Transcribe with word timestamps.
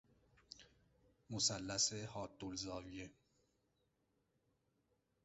مثلث 1.29 1.93
حادالزاویه 1.93 3.09